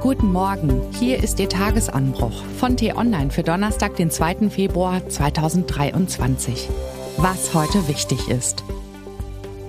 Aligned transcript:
Guten 0.00 0.32
Morgen, 0.32 0.80
hier 0.98 1.22
ist 1.22 1.38
Ihr 1.40 1.50
Tagesanbruch 1.50 2.42
von 2.58 2.74
T-Online 2.74 3.30
für 3.30 3.42
Donnerstag, 3.42 3.96
den 3.96 4.10
2. 4.10 4.48
Februar 4.48 5.06
2023. 5.06 6.70
Was 7.18 7.52
heute 7.52 7.86
wichtig 7.86 8.30
ist. 8.30 8.64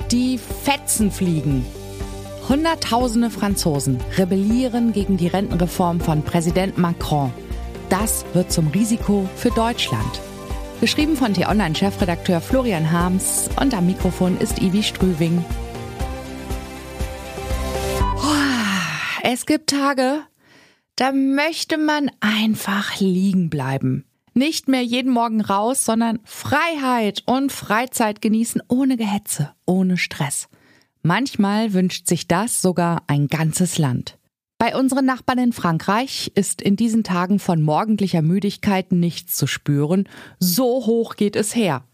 Die 0.09 0.37
Fetzen 0.37 1.11
fliegen. 1.11 1.65
Hunderttausende 2.47 3.29
Franzosen 3.29 3.99
rebellieren 4.17 4.93
gegen 4.93 5.17
die 5.17 5.27
Rentenreform 5.27 5.99
von 5.99 6.23
Präsident 6.23 6.77
Macron. 6.77 7.33
Das 7.89 8.23
wird 8.31 8.53
zum 8.53 8.67
Risiko 8.67 9.27
für 9.35 9.51
Deutschland. 9.51 10.21
Geschrieben 10.79 11.17
von 11.17 11.33
T-Online-Chefredakteur 11.33 12.39
Florian 12.39 12.89
Harms 12.89 13.49
und 13.59 13.73
am 13.73 13.85
Mikrofon 13.85 14.37
ist 14.37 14.61
Ivi 14.61 14.81
Strüving. 14.81 15.43
Es 19.33 19.45
gibt 19.45 19.69
Tage, 19.69 20.23
da 20.97 21.13
möchte 21.13 21.77
man 21.77 22.11
einfach 22.19 22.99
liegen 22.99 23.49
bleiben. 23.49 24.03
Nicht 24.33 24.67
mehr 24.67 24.83
jeden 24.83 25.13
Morgen 25.13 25.39
raus, 25.39 25.85
sondern 25.85 26.19
Freiheit 26.25 27.23
und 27.27 27.49
Freizeit 27.49 28.21
genießen 28.21 28.61
ohne 28.67 28.97
Gehetze, 28.97 29.53
ohne 29.65 29.95
Stress. 29.95 30.49
Manchmal 31.01 31.71
wünscht 31.71 32.07
sich 32.07 32.27
das 32.27 32.61
sogar 32.61 33.03
ein 33.07 33.27
ganzes 33.27 33.77
Land. 33.77 34.17
Bei 34.57 34.75
unseren 34.75 35.05
Nachbarn 35.05 35.39
in 35.39 35.53
Frankreich 35.53 36.33
ist 36.35 36.61
in 36.61 36.75
diesen 36.75 37.05
Tagen 37.05 37.39
von 37.39 37.61
morgendlicher 37.61 38.21
Müdigkeit 38.21 38.91
nichts 38.91 39.37
zu 39.37 39.47
spüren. 39.47 40.09
So 40.39 40.85
hoch 40.85 41.15
geht 41.15 41.37
es 41.37 41.55
her. 41.55 41.85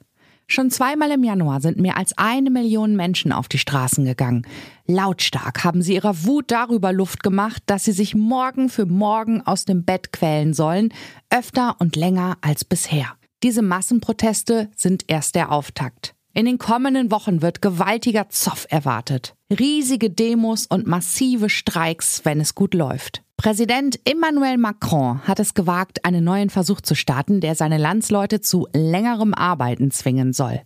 Schon 0.50 0.72
zweimal 0.72 1.12
im 1.12 1.26
Januar 1.26 1.60
sind 1.60 1.78
mehr 1.78 1.98
als 1.98 2.18
eine 2.18 2.50
Million 2.50 2.96
Menschen 2.96 3.34
auf 3.34 3.50
die 3.50 3.58
Straßen 3.58 4.06
gegangen. 4.06 4.48
Lautstark 4.86 5.66
haben 5.66 5.82
sie 5.82 5.96
ihrer 5.96 6.24
Wut 6.24 6.52
darüber 6.52 6.94
Luft 6.94 7.22
gemacht, 7.22 7.62
dass 7.66 7.84
sie 7.84 7.92
sich 7.92 8.16
morgen 8.16 8.70
für 8.70 8.86
morgen 8.86 9.42
aus 9.42 9.66
dem 9.66 9.84
Bett 9.84 10.14
quälen 10.14 10.54
sollen, 10.54 10.94
öfter 11.30 11.76
und 11.80 11.98
länger 11.98 12.38
als 12.40 12.64
bisher. 12.64 13.08
Diese 13.44 13.62
Massenproteste 13.62 14.70
sind 14.76 15.04
erst 15.08 15.36
der 15.36 15.52
Auftakt. 15.52 16.16
In 16.34 16.46
den 16.46 16.60
kommenden 16.60 17.12
Wochen 17.12 17.42
wird 17.42 17.62
gewaltiger 17.62 18.30
Zoff 18.30 18.68
erwartet. 18.70 19.36
Riesige 19.50 20.10
Demos 20.10 20.66
und 20.66 20.88
massive 20.88 21.50
Streiks, 21.50 22.22
wenn 22.24 22.40
es 22.40 22.56
gut 22.56 22.74
läuft. 22.74 23.22
Präsident 23.48 23.98
Emmanuel 24.04 24.58
Macron 24.58 25.22
hat 25.26 25.40
es 25.40 25.54
gewagt, 25.54 26.04
einen 26.04 26.22
neuen 26.26 26.50
Versuch 26.50 26.82
zu 26.82 26.96
starten, 26.96 27.40
der 27.40 27.56
seine 27.56 27.78
Landsleute 27.78 28.42
zu 28.42 28.68
längerem 28.74 29.34
Arbeiten 29.34 29.90
zwingen 29.90 30.34
soll. 30.34 30.60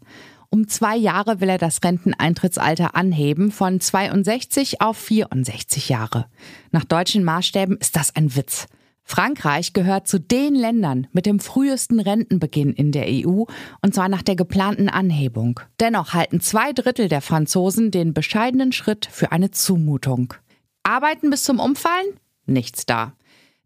Um 0.50 0.68
zwei 0.68 0.98
Jahre 0.98 1.42
will 1.42 1.50
er 1.50 1.60
das 1.60 1.84
Renteneintrittsalter 1.84 2.96
anheben 2.96 3.52
von 3.52 3.80
62 3.80 4.82
auf 4.82 4.98
64 4.98 5.90
Jahre. 5.90 6.26
Nach 6.72 6.84
deutschen 6.84 7.24
Maßstäben 7.24 7.78
ist 7.78 7.96
das 7.96 8.16
ein 8.16 8.36
Witz. 8.36 8.66
Frankreich 9.04 9.74
gehört 9.74 10.08
zu 10.08 10.20
den 10.20 10.56
Ländern 10.56 11.06
mit 11.12 11.28
dem 11.28 11.40
frühesten 11.40 12.00
Rentenbeginn 12.00 12.74
in 12.74 12.92
der 12.92 13.06
EU, 13.08 13.44
und 13.84 13.94
zwar 13.94 14.10
nach 14.10 14.24
der 14.24 14.36
geplanten 14.36 14.90
Anhebung. 14.90 15.60
Dennoch 15.80 16.16
halten 16.16 16.42
zwei 16.42 16.74
Drittel 16.74 17.10
der 17.10 17.22
Franzosen 17.22 17.92
den 17.92 18.16
bescheidenen 18.16 18.72
Schritt 18.72 19.06
für 19.06 19.32
eine 19.32 19.52
Zumutung. 19.52 20.34
Arbeiten 20.82 21.30
bis 21.30 21.44
zum 21.44 21.60
Umfallen? 21.60 22.08
Nichts 22.46 22.86
da. 22.86 23.14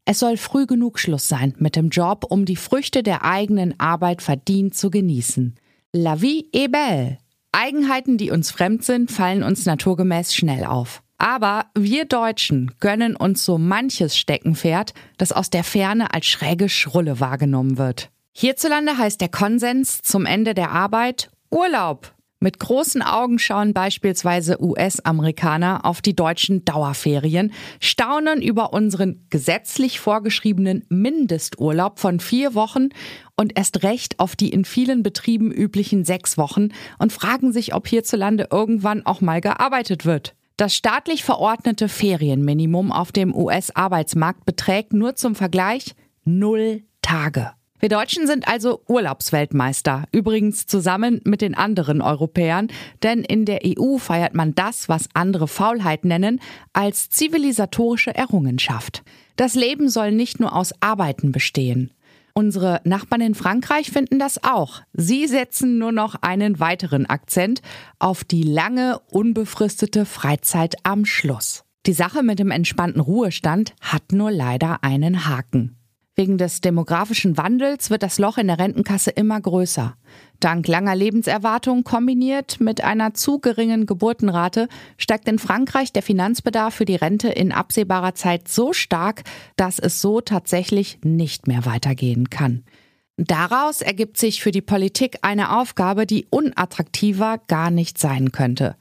Es 0.06 0.20
soll 0.20 0.38
früh 0.38 0.68
genug 0.68 1.00
Schluss 1.00 1.28
sein 1.28 1.56
mit 1.58 1.76
dem 1.76 1.90
Job, 1.90 2.26
um 2.30 2.46
die 2.46 2.56
Früchte 2.56 3.02
der 3.02 3.24
eigenen 3.24 3.80
Arbeit 3.80 4.22
verdient 4.22 4.76
zu 4.76 4.92
genießen. 4.92 5.56
La 5.94 6.22
vie 6.22 6.48
est 6.54 6.72
belle. 6.72 7.18
Eigenheiten, 7.52 8.18
die 8.18 8.32
uns 8.32 8.52
fremd 8.52 8.84
sind, 8.84 9.10
fallen 9.10 9.42
uns 9.42 9.66
naturgemäß 9.66 10.36
schnell 10.36 10.66
auf. 10.66 11.02
Aber 11.18 11.68
wir 11.74 12.06
Deutschen 12.06 12.72
gönnen 12.80 13.16
uns 13.16 13.46
so 13.46 13.58
manches 13.58 14.18
Steckenpferd, 14.18 14.94
das 15.18 15.32
aus 15.32 15.50
der 15.50 15.64
Ferne 15.64 16.14
als 16.14 16.26
schräge 16.26 16.70
Schrulle 16.70 17.20
wahrgenommen 17.20 17.78
wird. 17.78 18.10
Hierzulande 18.34 18.98
heißt 18.98 19.22
der 19.22 19.30
Konsens 19.30 20.02
zum 20.02 20.26
Ende 20.26 20.54
der 20.54 20.72
Arbeit 20.72 21.32
Urlaub. 21.50 22.14
Mit 22.46 22.60
großen 22.60 23.02
Augen 23.02 23.40
schauen 23.40 23.74
beispielsweise 23.74 24.62
US-Amerikaner 24.62 25.84
auf 25.84 26.04
die 26.04 26.16
deutschen 26.16 26.64
Dauerferien, 26.64 27.52
staunen 27.80 28.40
über 28.40 28.72
unseren 28.72 29.26
gesetzlich 29.32 30.00
vorgeschriebenen 30.00 30.86
Mindesturlaub 30.90 31.98
von 31.98 32.20
vier 32.20 32.54
Wochen 32.54 32.90
und 33.36 33.58
erst 33.58 33.82
recht 33.82 34.20
auf 34.20 34.36
die 34.36 34.50
in 34.50 34.64
vielen 34.64 35.02
Betrieben 35.02 35.52
üblichen 35.52 36.06
sechs 36.06 36.38
Wochen 36.38 36.70
und 37.00 37.12
fragen 37.12 37.52
sich, 37.52 37.74
ob 37.74 37.88
hierzulande 37.88 38.50
irgendwann 38.52 39.04
auch 39.08 39.22
mal 39.22 39.42
gearbeitet 39.42 40.06
wird. 40.06 40.36
Das 40.56 40.76
staatlich 40.76 41.24
verordnete 41.24 41.90
Ferienminimum 41.90 42.92
auf 42.92 43.12
dem 43.12 43.34
US-Arbeitsmarkt 43.34 44.46
beträgt 44.46 44.94
nur 44.94 45.16
zum 45.16 45.34
Vergleich 45.34 45.96
null 46.26 46.84
Tage. 47.02 47.55
Wir 47.80 47.90
Deutschen 47.90 48.26
sind 48.26 48.48
also 48.48 48.82
Urlaubsweltmeister, 48.88 50.06
übrigens 50.12 50.66
zusammen 50.66 51.20
mit 51.26 51.42
den 51.42 51.56
anderen 51.56 52.02
Europäern, 52.02 52.70
denn 53.04 53.24
in 53.24 53.46
der 53.46 53.62
EU 53.66 53.98
feiert 53.98 54.34
man 54.34 54.56
das, 54.56 54.88
was 54.88 55.10
andere 55.14 55.48
Faulheit 55.48 56.06
nennen, 56.06 56.40
als 56.72 57.10
zivilisatorische 57.10 58.16
Errungenschaft. 58.16 59.04
Das 59.36 59.56
Leben 59.56 59.90
soll 59.90 60.14
nicht 60.14 60.40
nur 60.40 60.56
aus 60.56 60.74
Arbeiten 60.80 61.34
bestehen. 61.34 61.92
Unsere 62.34 62.82
Nachbarn 62.84 63.22
in 63.22 63.36
Frankreich 63.36 63.92
finden 63.92 64.20
das 64.20 64.44
auch. 64.44 64.82
Sie 64.94 65.28
setzen 65.28 65.78
nur 65.78 65.92
noch 65.92 66.16
einen 66.16 66.60
weiteren 66.60 67.06
Akzent 67.06 67.62
auf 68.00 68.24
die 68.24 68.44
lange, 68.44 69.00
unbefristete 69.10 70.06
Freizeit 70.06 70.76
am 70.84 71.06
Schluss. 71.06 71.64
Die 71.86 71.94
Sache 71.94 72.24
mit 72.24 72.40
dem 72.40 72.52
entspannten 72.52 73.00
Ruhestand 73.00 73.74
hat 73.80 74.12
nur 74.12 74.32
leider 74.32 74.84
einen 74.84 75.28
Haken. 75.28 75.78
Wegen 76.18 76.38
des 76.38 76.62
demografischen 76.62 77.38
Wandels 77.38 77.90
wird 77.90 78.02
das 78.02 78.20
Loch 78.20 78.38
in 78.38 78.48
der 78.48 78.58
Rentenkasse 78.58 79.12
immer 79.12 79.40
größer. 79.40 79.98
Dank 80.40 80.66
langer 80.66 80.96
Lebenserwartung 80.96 81.84
kombiniert 81.84 82.62
mit 82.62 82.82
einer 82.82 83.14
zu 83.14 83.40
geringen 83.40 83.86
Geburtenrate 83.86 84.70
steigt 84.98 85.28
in 85.28 85.40
Frankreich 85.40 85.92
der 85.92 86.04
Finanzbedarf 86.04 86.74
für 86.74 86.86
die 86.86 86.96
Rente 86.96 87.28
in 87.28 87.52
absehbarer 87.52 88.16
Zeit 88.16 88.48
so 88.48 88.72
stark, 88.72 89.24
dass 89.58 89.78
es 89.78 90.00
so 90.00 90.22
tatsächlich 90.22 91.00
nicht 91.04 91.48
mehr 91.48 91.66
weitergehen 91.66 92.30
kann. 92.30 92.64
Daraus 93.18 93.82
ergibt 93.82 94.18
sich 94.18 94.42
für 94.42 94.52
die 94.52 94.62
Politik 94.62 95.18
eine 95.22 95.58
Aufgabe, 95.58 96.06
die 96.06 96.28
unattraktiver 96.30 97.40
gar 97.48 97.72
nicht 97.72 97.98
sein 97.98 98.32
könnte. 98.32 98.78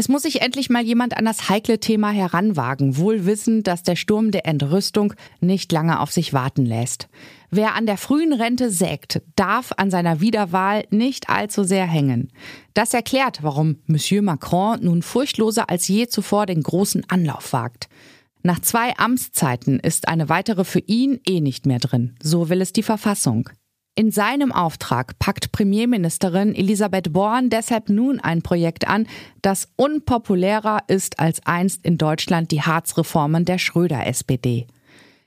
Es 0.00 0.08
muss 0.08 0.22
sich 0.22 0.42
endlich 0.42 0.70
mal 0.70 0.84
jemand 0.84 1.16
an 1.16 1.24
das 1.24 1.48
heikle 1.48 1.80
Thema 1.80 2.12
heranwagen, 2.12 2.98
wohl 2.98 3.26
wissend, 3.26 3.66
dass 3.66 3.82
der 3.82 3.96
Sturm 3.96 4.30
der 4.30 4.46
Entrüstung 4.46 5.12
nicht 5.40 5.72
lange 5.72 5.98
auf 5.98 6.12
sich 6.12 6.32
warten 6.32 6.64
lässt. 6.64 7.08
Wer 7.50 7.74
an 7.74 7.84
der 7.84 7.96
frühen 7.96 8.32
Rente 8.32 8.70
sägt, 8.70 9.22
darf 9.34 9.72
an 9.76 9.90
seiner 9.90 10.20
Wiederwahl 10.20 10.84
nicht 10.90 11.28
allzu 11.28 11.64
sehr 11.64 11.84
hängen. 11.84 12.30
Das 12.74 12.94
erklärt, 12.94 13.42
warum 13.42 13.78
Monsieur 13.86 14.22
Macron 14.22 14.78
nun 14.84 15.02
furchtloser 15.02 15.68
als 15.68 15.88
je 15.88 16.06
zuvor 16.06 16.46
den 16.46 16.62
großen 16.62 17.02
Anlauf 17.10 17.52
wagt. 17.52 17.88
Nach 18.44 18.60
zwei 18.60 18.96
Amtszeiten 18.98 19.80
ist 19.80 20.06
eine 20.06 20.28
weitere 20.28 20.62
für 20.62 20.78
ihn 20.78 21.18
eh 21.26 21.40
nicht 21.40 21.66
mehr 21.66 21.80
drin. 21.80 22.14
So 22.22 22.48
will 22.50 22.60
es 22.60 22.72
die 22.72 22.84
Verfassung. 22.84 23.50
In 23.98 24.12
seinem 24.12 24.52
Auftrag 24.52 25.18
packt 25.18 25.50
Premierministerin 25.50 26.54
Elisabeth 26.54 27.12
Born 27.12 27.50
deshalb 27.50 27.88
nun 27.88 28.20
ein 28.20 28.42
Projekt 28.42 28.86
an, 28.86 29.08
das 29.42 29.66
unpopulärer 29.74 30.84
ist 30.86 31.18
als 31.18 31.44
einst 31.44 31.84
in 31.84 31.98
Deutschland 31.98 32.52
die 32.52 32.62
Harzreformen 32.62 33.44
der 33.44 33.58
Schröder-SPD. 33.58 34.68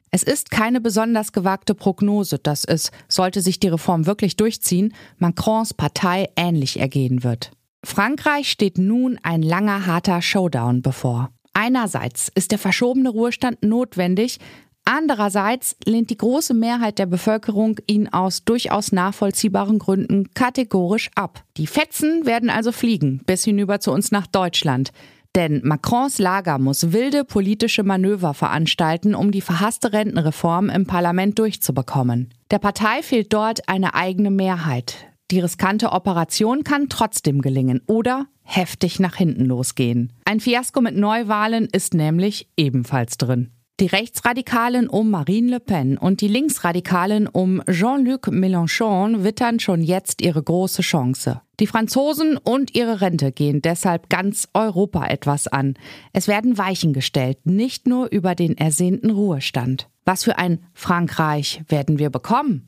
Es 0.09 0.23
ist 0.23 0.51
keine 0.51 0.79
besonders 0.79 1.33
gewagte 1.33 1.75
Prognose, 1.75 2.39
dass 2.39 2.63
es, 2.63 2.91
sollte 3.09 3.41
sich 3.41 3.59
die 3.59 3.67
Reform 3.67 4.05
wirklich 4.05 4.37
durchziehen, 4.37 4.93
Macrons 5.17 5.73
Partei 5.73 6.29
ähnlich 6.37 6.79
ergehen 6.79 7.25
wird. 7.25 7.51
Frankreich 7.83 8.49
steht 8.49 8.77
nun 8.77 9.19
ein 9.21 9.43
langer, 9.43 9.85
harter 9.85 10.21
Showdown 10.21 10.81
bevor. 10.81 11.29
Einerseits 11.53 12.31
ist 12.33 12.51
der 12.51 12.57
verschobene 12.57 13.09
Ruhestand 13.09 13.63
notwendig, 13.63 14.40
Andererseits 14.85 15.75
lehnt 15.85 16.09
die 16.09 16.17
große 16.17 16.53
Mehrheit 16.53 16.99
der 16.99 17.05
Bevölkerung 17.05 17.78
ihn 17.87 18.07
aus 18.09 18.43
durchaus 18.43 18.91
nachvollziehbaren 18.91 19.79
Gründen 19.79 20.33
kategorisch 20.33 21.09
ab. 21.16 21.43
Die 21.57 21.67
Fetzen 21.67 22.25
werden 22.25 22.49
also 22.49 22.72
fliegen, 22.72 23.22
bis 23.25 23.43
hinüber 23.43 23.79
zu 23.79 23.91
uns 23.91 24.11
nach 24.11 24.28
Deutschland. 24.28 24.91
Denn 25.35 25.61
Macrons 25.63 26.19
Lager 26.19 26.57
muss 26.57 26.91
wilde 26.91 27.23
politische 27.23 27.83
Manöver 27.83 28.33
veranstalten, 28.33 29.16
um 29.16 29.31
die 29.31 29.39
verhasste 29.39 29.93
Rentenreform 29.93 30.69
im 30.69 30.85
Parlament 30.85 31.39
durchzubekommen. 31.39 32.34
Der 32.49 32.59
Partei 32.59 33.01
fehlt 33.01 33.31
dort 33.31 33.69
eine 33.69 33.93
eigene 33.93 34.29
Mehrheit. 34.29 34.97
Die 35.31 35.39
riskante 35.39 35.93
Operation 35.93 36.66
kann 36.66 36.89
trotzdem 36.89 37.41
gelingen 37.41 37.81
oder 37.87 38.25
heftig 38.43 38.99
nach 38.99 39.16
hinten 39.16 39.45
losgehen. 39.45 40.11
Ein 40.25 40.41
Fiasko 40.41 40.81
mit 40.81 40.97
Neuwahlen 40.97 41.69
ist 41.72 41.93
nämlich 41.93 42.49
ebenfalls 42.57 43.16
drin. 43.16 43.51
Die 43.81 43.87
Rechtsradikalen 43.87 44.87
um 44.87 45.09
Marine 45.09 45.49
Le 45.49 45.59
Pen 45.59 45.97
und 45.97 46.22
die 46.22 46.28
Linksradikalen 46.28 47.25
um 47.25 47.63
Jean-Luc 47.67 48.28
Mélenchon 48.28 49.23
wittern 49.23 49.59
schon 49.59 49.81
jetzt 49.81 50.22
ihre 50.22 50.43
große 50.43 50.83
Chance. 50.83 51.41
Die 51.59 51.66
Franzosen 51.66 52.37
und 52.37 52.75
ihre 52.75 53.01
Rente 53.01 53.31
gehen 53.31 53.63
deshalb 53.63 54.07
ganz 54.07 54.47
Europa 54.53 55.07
etwas 55.07 55.47
an. 55.47 55.73
Es 56.13 56.28
werden 56.28 56.59
Weichen 56.59 56.93
gestellt, 56.93 57.39
nicht 57.43 57.87
nur 57.87 58.11
über 58.11 58.35
den 58.35 58.55
ersehnten 58.55 59.09
Ruhestand. 59.09 59.89
Was 60.05 60.25
für 60.25 60.37
ein 60.37 60.59
Frankreich 60.75 61.63
werden 61.67 61.97
wir 61.97 62.11
bekommen? 62.11 62.67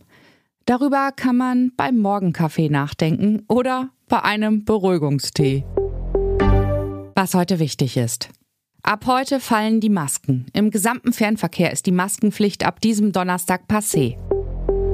Darüber 0.66 1.12
kann 1.16 1.38
man 1.38 1.74
beim 1.78 2.00
Morgenkaffee 2.00 2.70
nachdenken 2.70 3.44
oder 3.48 3.92
bei 4.10 4.24
einem 4.24 4.66
Beruhigungstee. 4.66 5.64
Was 7.14 7.36
heute 7.36 7.60
wichtig 7.60 7.98
ist. 7.98 8.30
Ab 8.86 9.06
heute 9.08 9.40
fallen 9.40 9.80
die 9.80 9.88
Masken. 9.88 10.46
Im 10.52 10.70
gesamten 10.70 11.14
Fernverkehr 11.14 11.72
ist 11.72 11.86
die 11.86 11.94
Maskenpflicht 11.94 12.66
ab 12.66 12.82
diesem 12.82 13.14
Donnerstag 13.14 13.62
passé. 13.70 14.18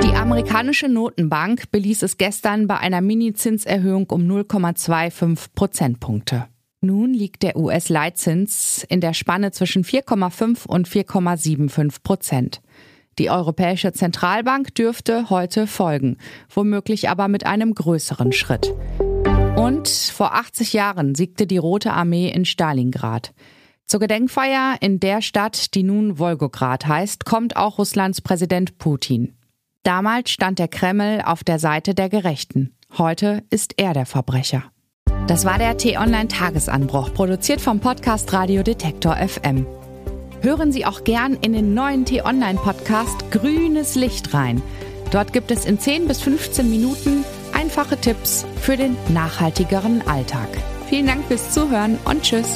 Die 0.03 0.13
amerikanische 0.15 0.87
Notenbank 0.87 1.71
beließ 1.71 2.03
es 2.03 2.17
gestern 2.17 2.67
bei 2.67 2.77
einer 2.77 3.01
Mini-Zinserhöhung 3.01 4.07
um 4.11 4.29
0,25 4.29 5.47
Prozentpunkte. 5.55 6.45
Nun 6.81 7.15
liegt 7.15 7.41
der 7.41 7.57
US-Leitzins 7.57 8.85
in 8.87 9.01
der 9.01 9.15
Spanne 9.15 9.49
zwischen 9.49 9.83
4,5 9.83 10.67
und 10.67 10.87
4,75 10.87 12.03
Prozent. 12.03 12.61
Die 13.17 13.31
Europäische 13.31 13.91
Zentralbank 13.91 14.75
dürfte 14.75 15.31
heute 15.31 15.65
folgen, 15.65 16.17
womöglich 16.53 17.09
aber 17.09 17.27
mit 17.27 17.47
einem 17.47 17.73
größeren 17.73 18.33
Schritt. 18.33 18.71
Und 19.55 19.89
vor 19.89 20.35
80 20.35 20.73
Jahren 20.73 21.15
siegte 21.15 21.47
die 21.47 21.57
Rote 21.57 21.91
Armee 21.91 22.29
in 22.29 22.45
Stalingrad. 22.45 23.33
Zur 23.89 23.99
Gedenkfeier 24.01 24.77
in 24.81 24.99
der 24.99 25.23
Stadt, 25.23 25.73
die 25.73 25.81
nun 25.81 26.19
Wolgograd 26.19 26.85
heißt, 26.85 27.25
kommt 27.25 27.55
auch 27.55 27.79
Russlands 27.79 28.21
Präsident 28.21 28.77
Putin. 28.77 29.33
Damals 29.81 30.29
stand 30.29 30.59
der 30.59 30.67
Kreml 30.67 31.23
auf 31.25 31.43
der 31.43 31.57
Seite 31.57 31.95
der 31.95 32.07
Gerechten. 32.07 32.75
Heute 32.99 33.41
ist 33.49 33.73
er 33.77 33.95
der 33.95 34.05
Verbrecher. 34.05 34.65
Das 35.25 35.43
war 35.43 35.57
der 35.57 35.75
T-Online-Tagesanbruch, 35.75 37.15
produziert 37.15 37.61
vom 37.61 37.79
Podcast 37.79 38.31
Radio 38.31 38.61
Detektor 38.61 39.15
FM. 39.15 39.65
Hören 40.41 40.71
Sie 40.71 40.85
auch 40.85 41.03
gern 41.03 41.33
in 41.33 41.53
den 41.53 41.73
neuen 41.73 42.05
T-Online-Podcast 42.05 43.31
Grünes 43.31 43.95
Licht 43.95 44.35
rein. 44.35 44.61
Dort 45.09 45.33
gibt 45.33 45.49
es 45.49 45.65
in 45.65 45.79
10 45.79 46.07
bis 46.07 46.21
15 46.21 46.69
Minuten 46.69 47.25
einfache 47.53 47.97
Tipps 47.97 48.45
für 48.61 48.77
den 48.77 48.95
nachhaltigeren 49.11 50.07
Alltag. 50.07 50.49
Vielen 50.89 51.07
Dank 51.07 51.25
fürs 51.25 51.51
Zuhören 51.51 51.97
und 52.05 52.21
Tschüss. 52.21 52.55